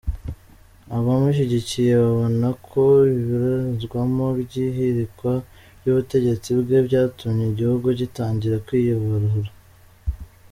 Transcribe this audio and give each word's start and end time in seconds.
Abamushyigikiye 0.97 1.91
babona 2.03 2.47
ko 2.67 2.83
iburizwamo 3.17 4.25
ry'ihirikwa 4.41 5.33
ry'ubutegetsi 5.79 6.49
bwe 6.59 6.77
byatumye 6.87 7.43
igihugu 7.51 7.87
gitangira 7.99 8.55
kwiyuburura. 8.65 9.51